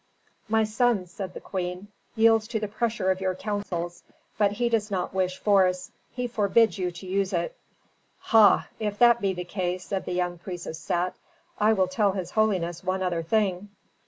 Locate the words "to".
2.47-2.59, 6.89-7.05